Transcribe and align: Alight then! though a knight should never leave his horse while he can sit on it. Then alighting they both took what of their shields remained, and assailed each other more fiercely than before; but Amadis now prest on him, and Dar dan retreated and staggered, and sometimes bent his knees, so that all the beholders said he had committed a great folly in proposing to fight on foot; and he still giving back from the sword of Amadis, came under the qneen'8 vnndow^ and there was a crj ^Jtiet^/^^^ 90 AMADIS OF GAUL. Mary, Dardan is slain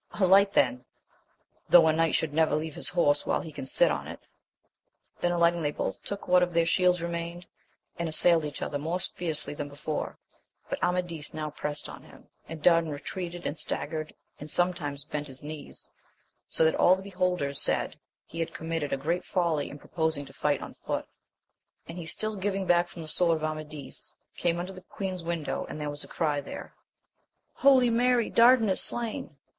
Alight 0.19 0.53
then! 0.53 0.83
though 1.69 1.85
a 1.85 1.93
knight 1.93 2.15
should 2.15 2.33
never 2.33 2.55
leave 2.55 2.73
his 2.73 2.89
horse 2.89 3.23
while 3.23 3.41
he 3.41 3.51
can 3.51 3.67
sit 3.67 3.91
on 3.91 4.07
it. 4.07 4.19
Then 5.19 5.31
alighting 5.31 5.61
they 5.61 5.69
both 5.71 6.03
took 6.03 6.27
what 6.27 6.41
of 6.41 6.53
their 6.53 6.65
shields 6.65 7.03
remained, 7.03 7.45
and 7.99 8.09
assailed 8.09 8.43
each 8.43 8.63
other 8.63 8.79
more 8.79 8.99
fiercely 8.99 9.53
than 9.53 9.69
before; 9.69 10.17
but 10.67 10.81
Amadis 10.83 11.35
now 11.35 11.51
prest 11.51 11.87
on 11.87 12.01
him, 12.01 12.29
and 12.49 12.63
Dar 12.63 12.81
dan 12.81 12.89
retreated 12.89 13.45
and 13.45 13.59
staggered, 13.59 14.15
and 14.39 14.49
sometimes 14.49 15.03
bent 15.03 15.27
his 15.27 15.43
knees, 15.43 15.91
so 16.49 16.65
that 16.65 16.73
all 16.73 16.95
the 16.95 17.03
beholders 17.03 17.61
said 17.61 17.99
he 18.25 18.39
had 18.39 18.55
committed 18.55 18.91
a 18.91 18.97
great 18.97 19.23
folly 19.23 19.69
in 19.69 19.77
proposing 19.77 20.25
to 20.25 20.33
fight 20.33 20.63
on 20.63 20.73
foot; 20.73 21.05
and 21.87 21.99
he 21.99 22.07
still 22.07 22.35
giving 22.35 22.65
back 22.65 22.87
from 22.87 23.03
the 23.03 23.07
sword 23.07 23.37
of 23.37 23.43
Amadis, 23.43 24.15
came 24.35 24.59
under 24.59 24.73
the 24.73 24.81
qneen'8 24.81 25.21
vnndow^ 25.21 25.69
and 25.69 25.79
there 25.79 25.91
was 25.91 26.03
a 26.03 26.07
crj 26.07 26.15
^Jtiet^/^^^ 26.15 26.35
90 26.37 26.39
AMADIS 26.49 26.71
OF 27.57 27.61
GAUL. 27.61 27.81
Mary, 27.91 28.29
Dardan 28.31 28.69
is 28.69 28.81
slain 28.81 29.37